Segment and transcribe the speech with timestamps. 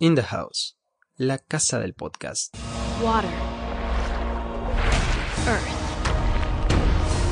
[0.00, 0.76] In the House,
[1.18, 2.56] la casa del podcast.
[3.02, 3.26] Water.
[5.48, 5.74] Earth.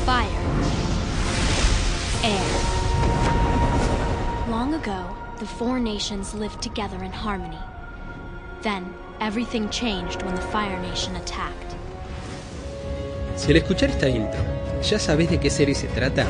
[0.05, 0.27] Fire.
[2.25, 2.51] Air.
[4.51, 7.61] Long ago, the four nations lived together in harmony.
[8.63, 11.77] Then, everything changed when the Fire Nation attacked.
[13.37, 14.41] Si al escuchar esta intro
[14.83, 16.27] ya sabes de qué serie se trata,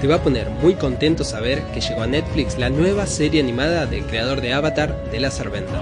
[0.00, 3.84] te va a poner muy contento saber que llegó a Netflix la nueva serie animada
[3.86, 5.80] del creador de Avatar, de Lazar Bender.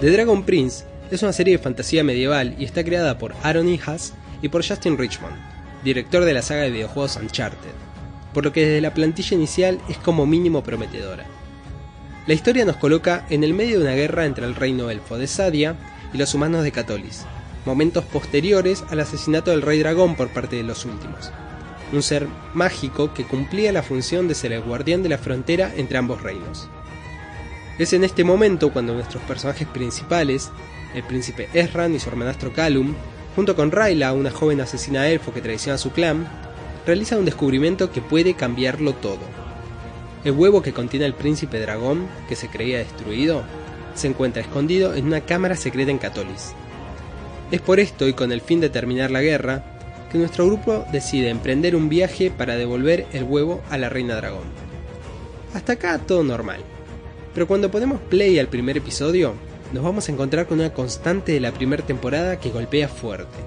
[0.00, 4.14] The Dragon Prince es una serie de fantasía medieval y está creada por Aaron Hijas
[4.40, 5.34] y por Justin Richmond,
[5.82, 7.72] director de la saga de videojuegos Uncharted,
[8.32, 11.26] por lo que desde la plantilla inicial es como mínimo prometedora.
[12.28, 15.26] La historia nos coloca en el medio de una guerra entre el reino elfo de
[15.26, 15.74] Sadia
[16.14, 17.24] y los humanos de Catolis,
[17.66, 21.32] momentos posteriores al asesinato del rey dragón por parte de los últimos
[21.92, 25.98] un ser mágico que cumplía la función de ser el guardián de la frontera entre
[25.98, 26.68] ambos reinos.
[27.78, 30.50] Es en este momento cuando nuestros personajes principales,
[30.94, 32.94] el príncipe Esran y su hermanastro Calum,
[33.34, 36.28] junto con Rayla, una joven asesina elfo que traiciona a su clan,
[36.86, 39.20] realizan un descubrimiento que puede cambiarlo todo.
[40.24, 43.42] El huevo que contiene el príncipe dragón, que se creía destruido,
[43.94, 46.52] se encuentra escondido en una cámara secreta en Catolis.
[47.50, 49.71] Es por esto y con el fin de terminar la guerra,
[50.12, 54.44] que nuestro grupo decide emprender un viaje para devolver el huevo a la reina dragón.
[55.54, 56.60] Hasta acá todo normal.
[57.32, 59.34] Pero cuando ponemos play al primer episodio,
[59.72, 63.38] nos vamos a encontrar con una constante de la primera temporada que golpea fuerte.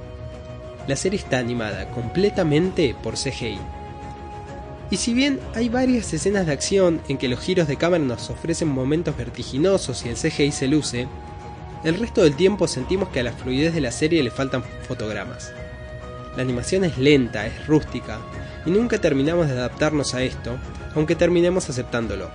[0.88, 3.60] La serie está animada completamente por CGI.
[4.90, 8.32] Y si bien hay varias escenas de acción en que los giros de cámara nos
[8.32, 11.08] ofrecen momentos vertiginosos y el CGI se luce,
[11.84, 15.52] el resto del tiempo sentimos que a la fluidez de la serie le faltan fotogramas.
[16.36, 18.20] La animación es lenta, es rústica,
[18.66, 20.58] y nunca terminamos de adaptarnos a esto,
[20.94, 22.30] aunque terminemos aceptándolo.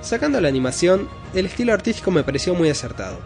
[0.00, 3.18] Sacando la animación, el estilo artístico me pareció muy acertado.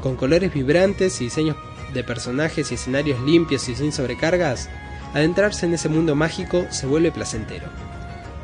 [0.00, 1.56] Con colores vibrantes y diseños
[1.92, 4.70] de personajes y escenarios limpios y sin sobrecargas,
[5.12, 7.66] adentrarse en ese mundo mágico se vuelve placentero.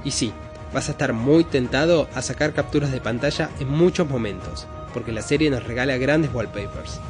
[0.04, 0.32] Y sí,
[0.74, 5.22] vas a estar muy tentado a sacar capturas de pantalla en muchos momentos, porque la
[5.22, 7.00] serie nos regala grandes wallpapers.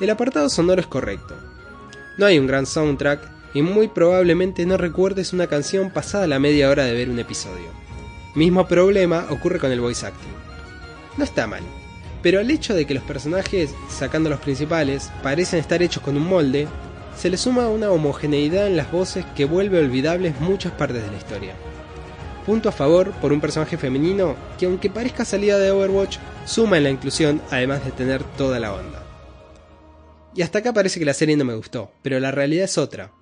[0.00, 1.34] El apartado sonoro es correcto,
[2.18, 3.20] no hay un gran soundtrack
[3.54, 7.66] y muy probablemente no recuerdes una canción pasada la media hora de ver un episodio.
[8.34, 10.32] Mismo problema ocurre con el voice acting.
[11.16, 11.62] No está mal,
[12.22, 16.26] pero al hecho de que los personajes, sacando los principales, parecen estar hechos con un
[16.26, 16.66] molde,
[17.16, 21.16] se le suma una homogeneidad en las voces que vuelve olvidables muchas partes de la
[21.18, 21.54] historia.
[22.46, 26.84] Punto a favor por un personaje femenino que aunque parezca salida de Overwatch, suma en
[26.84, 29.01] la inclusión además de tener toda la onda.
[30.34, 33.12] Y hasta acá parece que la serie no me gustó, pero la realidad es otra.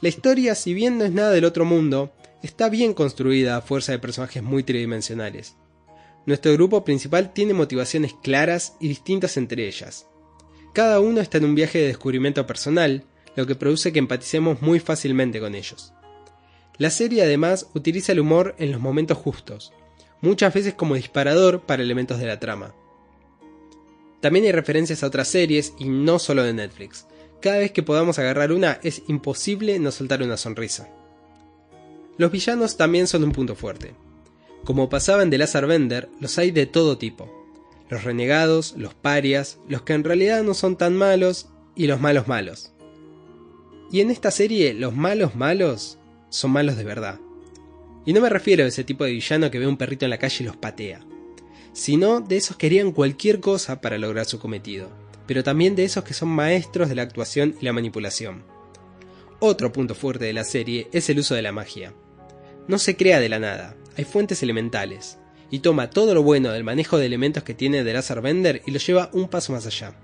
[0.00, 2.12] La historia, si bien no es nada del otro mundo,
[2.42, 5.56] está bien construida a fuerza de personajes muy tridimensionales.
[6.26, 10.06] Nuestro grupo principal tiene motivaciones claras y distintas entre ellas.
[10.72, 13.04] Cada uno está en un viaje de descubrimiento personal,
[13.36, 15.92] lo que produce que empaticemos muy fácilmente con ellos.
[16.78, 19.72] La serie además utiliza el humor en los momentos justos,
[20.20, 22.74] muchas veces como disparador para elementos de la trama.
[24.26, 27.06] También hay referencias a otras series y no solo de Netflix.
[27.40, 30.88] Cada vez que podamos agarrar una es imposible no soltar una sonrisa.
[32.18, 33.94] Los villanos también son un punto fuerte.
[34.64, 37.32] Como pasaba en The Lazar Bender, los hay de todo tipo.
[37.88, 42.26] Los renegados, los parias, los que en realidad no son tan malos y los malos
[42.26, 42.72] malos.
[43.92, 45.98] Y en esta serie los malos malos
[46.30, 47.20] son malos de verdad.
[48.04, 50.18] Y no me refiero a ese tipo de villano que ve un perrito en la
[50.18, 51.06] calle y los patea
[51.76, 54.88] sino de esos que harían cualquier cosa para lograr su cometido,
[55.26, 58.44] pero también de esos que son maestros de la actuación y la manipulación.
[59.40, 61.92] Otro punto fuerte de la serie es el uso de la magia.
[62.66, 65.18] No se crea de la nada, hay fuentes elementales,
[65.50, 68.70] y toma todo lo bueno del manejo de elementos que tiene The Lazar Bender y
[68.70, 69.94] lo lleva un paso más allá.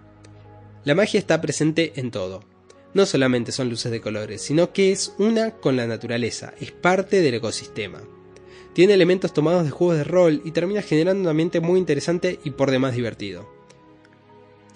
[0.85, 2.45] La magia está presente en todo.
[2.93, 7.23] No solamente son luces de colores, sino que es una con la naturaleza, es parte
[7.23, 8.03] del ecosistema.
[8.73, 12.51] Tiene elementos tomados de juegos de rol y termina generando un ambiente muy interesante y
[12.51, 13.49] por demás divertido.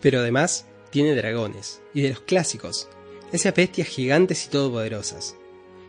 [0.00, 2.88] Pero además tiene dragones, y de los clásicos,
[3.32, 5.36] esas bestias gigantes y todopoderosas.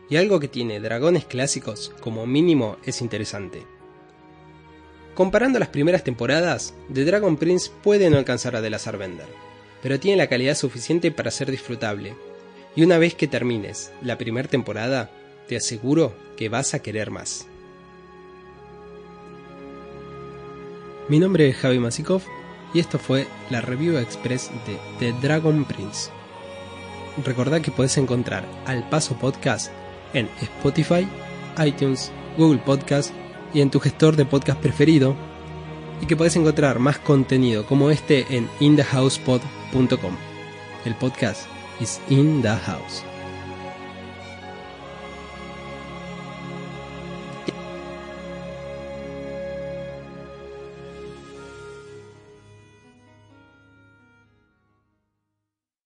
[0.10, 3.64] Y algo que tiene dragones clásicos, como mínimo, es interesante.
[5.14, 9.28] Comparando las primeras temporadas, The Dragon Prince puede no alcanzar a The Bender,
[9.82, 12.16] pero tiene la calidad suficiente para ser disfrutable.
[12.76, 15.10] Y una vez que termines la primera temporada,
[15.48, 17.48] te aseguro que vas a querer más.
[21.10, 22.22] Mi nombre es Javi Masikov
[22.74, 26.10] y esto fue la review express de The Dragon Prince.
[27.24, 29.72] Recordad que podés encontrar Al Paso Podcast
[30.14, 31.08] en Spotify,
[31.66, 33.14] iTunes, Google Podcast
[33.54, 35.16] y en tu gestor de podcast preferido.
[36.02, 40.16] y que podés encontrar más contenido como este en inthehousepod.com.
[40.86, 41.48] El podcast
[41.80, 43.04] is in the house.